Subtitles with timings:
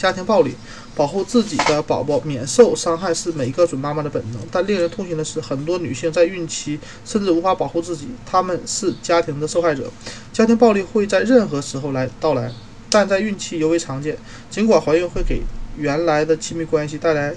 [0.00, 0.54] 家庭暴力，
[0.96, 4.40] 保护自己的宝宝免受伤害是每一个准妈妈的本能。
[4.50, 9.90] 但令人痛心的是，很多女性在孕期甚至无法保护自己，她们是家庭的受害者。
[10.32, 12.50] 家庭暴力会在任何时候来到来，
[12.88, 14.16] 但在孕期尤为常见。
[14.48, 15.42] 尽管怀孕会给
[15.76, 17.34] 原来的亲密关系带来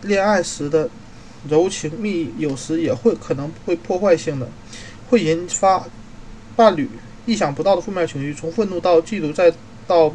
[0.00, 0.88] 恋爱时的
[1.50, 4.48] 柔情蜜意，有时也会可能会破坏性的，
[5.10, 5.84] 会引发
[6.56, 6.88] 伴侣
[7.26, 9.52] 意想不到的负面情绪，从愤怒到嫉妒，再
[9.86, 10.10] 到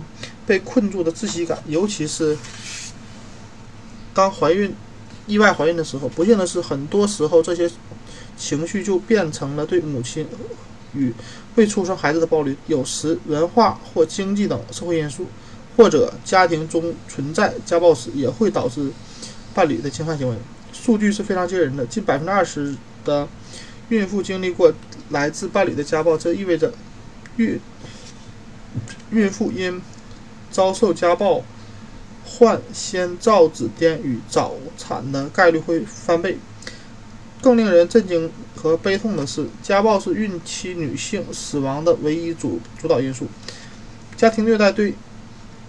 [0.46, 1.58] 被困住的窒息感。
[1.68, 2.38] 尤其是
[4.14, 4.74] 当怀孕、
[5.28, 7.70] 意外怀孕的时候，不幸的是，很多时候这些
[8.38, 10.28] 情绪就变成了对母亲
[10.94, 11.14] 与
[11.56, 12.56] 未出生孩子的暴力。
[12.68, 15.28] 有时，文化或经济等社会因素，
[15.76, 18.92] 或者家庭中存在家暴史，也会导致
[19.54, 20.36] 伴侣的侵犯行为。
[20.72, 23.28] 数据是非常惊人的，近百分之二十的
[23.90, 24.74] 孕妇经历过
[25.10, 26.74] 来自伴侣的家暴，这意味着
[27.38, 27.60] 孕
[29.12, 29.82] 孕妇因
[30.56, 31.44] 遭受家暴
[32.26, 36.38] 患先兆子癫与早产的概率会翻倍。
[37.42, 43.28] 更令人震惊和悲痛的是，家暴是孕期女性死亡的唯一主主导因素。
[44.16, 44.94] 家庭虐待对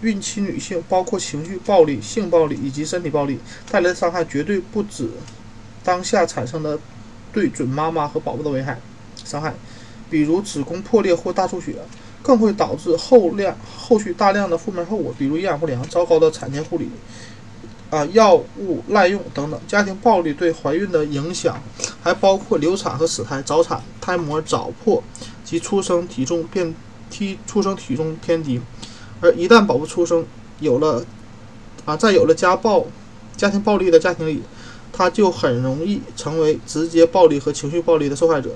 [0.03, 5.11] 孕期女性，包括情绪暴力、性暴力以及身体暴力带来的伤害，绝对不止
[5.83, 6.79] 当下产生的
[7.33, 8.79] 对准妈妈和宝宝的危害
[9.25, 9.53] 伤害，
[10.09, 11.75] 比如子宫破裂或大出血，
[12.27, 16.91] 更会导致后量后续大量的负面后果，比如营养不良、糟糕的产前护理、
[17.89, 19.61] 啊药物滥用等等。
[19.69, 21.63] 家庭暴力对怀孕的影响
[22.03, 25.01] 还包括流产和死胎、早产、胎膜早破
[25.45, 26.75] 及出生体重变
[27.09, 28.61] 低出生体重偏低。
[29.21, 30.27] 而一旦宝宝出生，
[30.59, 31.05] 有了
[31.85, 32.87] 啊，在有了家暴、
[33.37, 34.43] 家庭暴力的家庭里，
[34.93, 38.51] 他就很容易成为直接暴力和情绪暴力的受害者。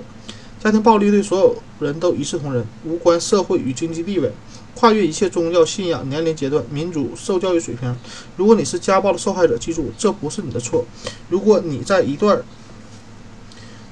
[0.63, 4.31] 家庭暴力对所有人都一视同仁，无关社会与经济地位，
[4.75, 7.95] 跨越一切宗教信仰、年龄阶段、民族、受教育水平。
[8.37, 10.85] 如果你是家暴的受害者，记住，这不是你的错。
[11.29, 12.43] 如果你在一段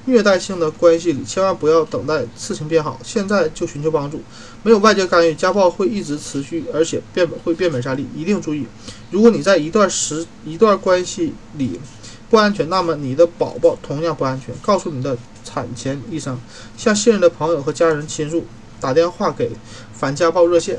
[0.04, 4.22] 虐待性的关系里，千万不要等待事情变好，现在就寻求帮助。
[4.62, 8.06] 没有外界干预，家暴会一直持续，而且变本会变本加厉。
[8.14, 8.64] 一定注意，
[9.10, 11.80] 如果你在一段时一段关系里
[12.30, 14.54] 不安全，那么你的宝宝同样不安全。
[14.62, 16.38] 告诉你的产前医生，
[16.76, 18.46] 向信任的朋友和家人倾诉，
[18.80, 19.50] 打电话给
[19.92, 20.78] 反家暴热线。